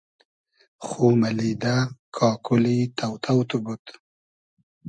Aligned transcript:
خو 0.85 1.03
مئلیدۂ 1.21 1.75
کاکولی 2.15 2.77
تۆ 2.97 3.07
تۆ 3.23 3.35
تو 3.49 3.57
بود 3.63 3.83